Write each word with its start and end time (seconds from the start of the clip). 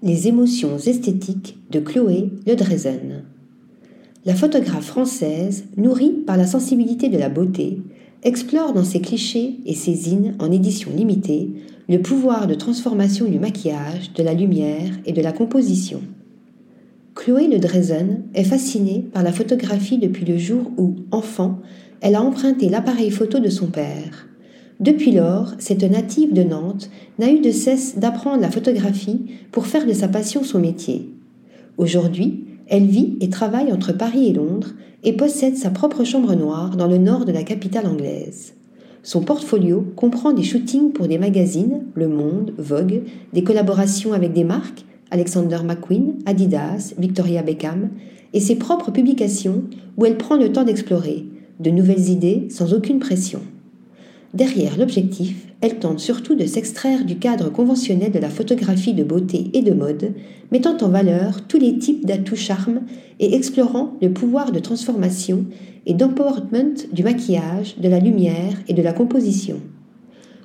Les 0.00 0.28
émotions 0.28 0.78
esthétiques 0.78 1.58
de 1.72 1.80
Chloé 1.80 2.30
Le 2.46 2.54
Drezen. 2.54 3.24
La 4.24 4.36
photographe 4.36 4.86
française, 4.86 5.64
nourrie 5.76 6.12
par 6.24 6.36
la 6.36 6.46
sensibilité 6.46 7.08
de 7.08 7.18
la 7.18 7.28
beauté, 7.28 7.80
explore 8.22 8.72
dans 8.72 8.84
ses 8.84 9.00
clichés 9.00 9.56
et 9.66 9.74
ses 9.74 9.94
zines 9.94 10.36
en 10.38 10.52
édition 10.52 10.92
limitée 10.94 11.50
le 11.88 12.00
pouvoir 12.00 12.46
de 12.46 12.54
transformation 12.54 13.26
du 13.26 13.40
maquillage, 13.40 14.12
de 14.12 14.22
la 14.22 14.34
lumière 14.34 14.92
et 15.04 15.12
de 15.12 15.20
la 15.20 15.32
composition. 15.32 16.00
Chloé 17.16 17.48
Le 17.48 17.58
Drezen 17.58 18.22
est 18.34 18.44
fascinée 18.44 19.04
par 19.12 19.24
la 19.24 19.32
photographie 19.32 19.98
depuis 19.98 20.24
le 20.24 20.38
jour 20.38 20.70
où, 20.76 20.94
enfant, 21.10 21.58
elle 22.02 22.14
a 22.14 22.22
emprunté 22.22 22.68
l'appareil 22.68 23.10
photo 23.10 23.40
de 23.40 23.50
son 23.50 23.66
père. 23.66 24.27
Depuis 24.80 25.10
lors, 25.10 25.54
cette 25.58 25.82
native 25.82 26.32
de 26.32 26.44
Nantes 26.44 26.88
n'a 27.18 27.32
eu 27.32 27.40
de 27.40 27.50
cesse 27.50 27.98
d'apprendre 27.98 28.40
la 28.40 28.50
photographie 28.50 29.26
pour 29.50 29.66
faire 29.66 29.84
de 29.86 29.92
sa 29.92 30.06
passion 30.06 30.44
son 30.44 30.60
métier. 30.60 31.10
Aujourd'hui, 31.78 32.44
elle 32.68 32.86
vit 32.86 33.16
et 33.20 33.28
travaille 33.28 33.72
entre 33.72 33.92
Paris 33.92 34.28
et 34.28 34.32
Londres 34.32 34.74
et 35.02 35.14
possède 35.14 35.56
sa 35.56 35.70
propre 35.70 36.04
chambre 36.04 36.36
noire 36.36 36.76
dans 36.76 36.86
le 36.86 36.98
nord 36.98 37.24
de 37.24 37.32
la 37.32 37.42
capitale 37.42 37.88
anglaise. 37.88 38.54
Son 39.02 39.22
portfolio 39.22 39.84
comprend 39.96 40.32
des 40.32 40.44
shootings 40.44 40.92
pour 40.92 41.08
des 41.08 41.18
magazines, 41.18 41.82
Le 41.94 42.06
Monde, 42.06 42.52
Vogue, 42.56 43.02
des 43.32 43.42
collaborations 43.42 44.12
avec 44.12 44.32
des 44.32 44.44
marques, 44.44 44.84
Alexander 45.10 45.58
McQueen, 45.64 46.14
Adidas, 46.24 46.94
Victoria 46.98 47.42
Beckham, 47.42 47.90
et 48.32 48.40
ses 48.40 48.56
propres 48.56 48.92
publications 48.92 49.64
où 49.96 50.06
elle 50.06 50.18
prend 50.18 50.36
le 50.36 50.52
temps 50.52 50.64
d'explorer, 50.64 51.24
de 51.58 51.70
nouvelles 51.70 52.10
idées 52.10 52.46
sans 52.50 52.74
aucune 52.74 53.00
pression. 53.00 53.40
Derrière 54.34 54.76
l'objectif, 54.76 55.46
elle 55.62 55.78
tente 55.78 56.00
surtout 56.00 56.34
de 56.34 56.44
s'extraire 56.44 57.06
du 57.06 57.16
cadre 57.16 57.50
conventionnel 57.50 58.12
de 58.12 58.18
la 58.18 58.28
photographie 58.28 58.92
de 58.92 59.02
beauté 59.02 59.50
et 59.54 59.62
de 59.62 59.72
mode, 59.72 60.12
mettant 60.52 60.76
en 60.82 60.88
valeur 60.88 61.46
tous 61.48 61.58
les 61.58 61.78
types 61.78 62.04
d'atouts 62.04 62.36
charme 62.36 62.82
et 63.20 63.34
explorant 63.34 63.94
le 64.02 64.12
pouvoir 64.12 64.52
de 64.52 64.58
transformation 64.58 65.46
et 65.86 65.94
d'empowerment 65.94 66.74
du 66.92 67.02
maquillage, 67.02 67.78
de 67.78 67.88
la 67.88 68.00
lumière 68.00 68.52
et 68.68 68.74
de 68.74 68.82
la 68.82 68.92
composition. 68.92 69.60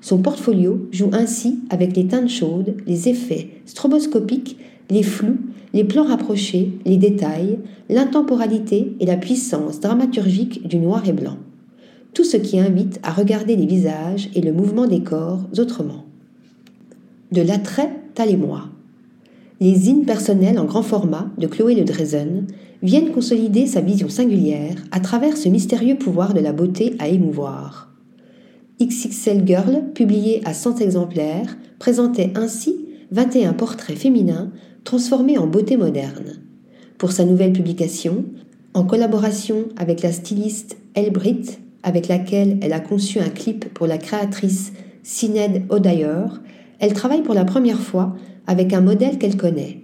Son 0.00 0.18
portfolio 0.18 0.88
joue 0.92 1.10
ainsi 1.12 1.58
avec 1.68 1.96
les 1.96 2.06
teintes 2.06 2.30
chaudes, 2.30 2.76
les 2.86 3.08
effets 3.08 3.50
stroboscopiques, 3.66 4.58
les 4.90 5.02
flous, 5.02 5.38
les 5.74 5.84
plans 5.84 6.04
rapprochés, 6.04 6.70
les 6.84 6.98
détails, 6.98 7.58
l'intemporalité 7.88 8.94
et 9.00 9.06
la 9.06 9.16
puissance 9.16 9.80
dramaturgique 9.80 10.68
du 10.68 10.78
noir 10.78 11.08
et 11.08 11.12
blanc 11.12 11.36
tout 12.14 12.24
ce 12.24 12.36
qui 12.36 12.58
invite 12.58 13.00
à 13.02 13.12
regarder 13.12 13.56
les 13.56 13.66
visages 13.66 14.28
et 14.34 14.40
le 14.40 14.52
mouvement 14.52 14.86
des 14.86 15.02
corps 15.02 15.40
autrement. 15.58 16.04
De 17.30 17.42
l'attrait 17.42 17.90
à 18.18 18.26
l'émoi. 18.26 18.68
Les 19.60 19.74
zines 19.74 20.04
personnelles 20.04 20.58
en 20.58 20.64
grand 20.64 20.82
format 20.82 21.30
de 21.38 21.46
Chloé 21.46 21.74
Le 21.74 21.84
Drezen 21.84 22.46
viennent 22.82 23.12
consolider 23.12 23.66
sa 23.66 23.80
vision 23.80 24.08
singulière 24.08 24.74
à 24.90 25.00
travers 25.00 25.36
ce 25.36 25.48
mystérieux 25.48 25.96
pouvoir 25.96 26.34
de 26.34 26.40
la 26.40 26.52
beauté 26.52 26.96
à 26.98 27.08
émouvoir. 27.08 27.92
XXL 28.80 29.46
Girl, 29.46 29.82
publié 29.94 30.42
à 30.44 30.52
100 30.52 30.80
exemplaires, 30.80 31.56
présentait 31.78 32.32
ainsi 32.34 32.74
21 33.12 33.52
portraits 33.52 33.96
féminins 33.96 34.50
transformés 34.84 35.38
en 35.38 35.46
beauté 35.46 35.76
moderne. 35.76 36.40
Pour 36.98 37.12
sa 37.12 37.24
nouvelle 37.24 37.52
publication, 37.52 38.24
en 38.74 38.84
collaboration 38.84 39.66
avec 39.76 40.02
la 40.02 40.12
styliste 40.12 40.76
Elbrit, 40.94 41.58
avec 41.82 42.08
laquelle 42.08 42.58
elle 42.62 42.72
a 42.72 42.80
conçu 42.80 43.18
un 43.18 43.28
clip 43.28 43.72
pour 43.72 43.86
la 43.86 43.98
créatrice 43.98 44.72
Sined 45.02 45.64
O'Dyer, 45.68 46.26
elle 46.78 46.94
travaille 46.94 47.22
pour 47.22 47.34
la 47.34 47.44
première 47.44 47.80
fois 47.80 48.14
avec 48.46 48.72
un 48.72 48.80
modèle 48.80 49.18
qu'elle 49.18 49.36
connaît. 49.36 49.80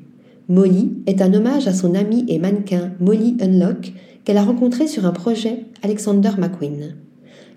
Molly 0.48 0.92
est 1.06 1.20
un 1.20 1.34
hommage 1.34 1.68
à 1.68 1.72
son 1.72 1.94
amie 1.94 2.24
et 2.28 2.38
mannequin 2.38 2.92
Molly 3.00 3.36
Unlock 3.40 3.92
qu'elle 4.24 4.38
a 4.38 4.42
rencontré 4.42 4.86
sur 4.86 5.06
un 5.06 5.12
projet 5.12 5.64
Alexander 5.82 6.30
McQueen. 6.38 6.96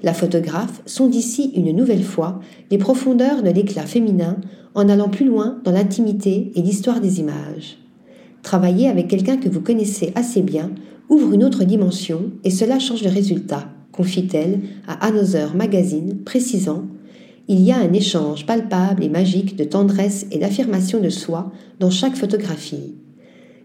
La 0.04 0.14
photographe 0.14 0.82
sonde 0.86 1.16
ici 1.16 1.52
une 1.56 1.76
nouvelle 1.76 2.04
fois 2.04 2.40
les 2.70 2.78
profondeurs 2.78 3.44
de 3.44 3.50
l'éclat 3.50 3.86
féminin 3.86 4.38
en 4.74 4.90
allant 4.90 5.10
plus 5.10 5.26
loin 5.26 5.60
dans 5.64 5.72
l'intimité 5.72 6.52
et 6.56 6.62
l'histoire 6.62 7.02
des 7.02 7.20
images. 7.20 7.78
Travailler 8.42 8.90
avec 8.90 9.08
quelqu'un 9.08 9.38
que 9.38 9.50
vous 9.50 9.62
connaissez 9.62 10.12
assez 10.16 10.42
bien 10.42 10.72
ouvre 11.10 11.34
une 11.34 11.44
autre 11.44 11.64
dimension 11.64 12.32
et 12.44 12.50
cela 12.50 12.80
change 12.80 13.04
le 13.04 13.10
résultat 13.10 13.68
confie-t-elle 14.02 14.62
à 14.88 14.94
Another 15.06 15.56
Magazine, 15.56 16.24
précisant 16.26 16.86
Il 17.48 17.62
y 17.62 17.72
a 17.72 17.78
un 17.78 17.94
échange 17.94 18.48
palpable 18.48 19.04
et 19.04 19.10
magique 19.10 19.56
de 19.56 19.64
tendresse 19.64 20.26
et 20.32 20.40
d'affirmation 20.40 21.00
de 21.00 21.10
soi 21.10 21.52
dans 21.80 21.92
chaque 21.92 22.16
photographie. 22.16 22.96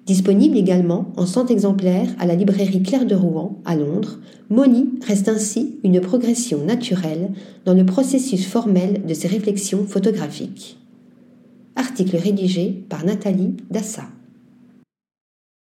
Disponible 0.04 0.58
également 0.58 1.10
en 1.16 1.24
100 1.24 1.46
exemplaires 1.46 2.10
à 2.18 2.26
la 2.26 2.34
librairie 2.34 2.82
Claire 2.82 3.06
de 3.06 3.14
Rouen 3.14 3.62
à 3.64 3.76
Londres, 3.76 4.18
Molly 4.50 4.90
reste 5.06 5.30
ainsi 5.30 5.78
une 5.84 6.02
progression 6.02 6.62
naturelle 6.66 7.30
dans 7.64 7.74
le 7.74 7.86
processus 7.86 8.44
formel 8.44 9.06
de 9.08 9.14
ses 9.14 9.28
réflexions 9.28 9.86
photographiques. 9.86 10.76
Article 11.76 12.18
rédigé 12.18 12.84
par 12.90 13.06
Nathalie 13.06 13.56
Dassa. 13.70 14.04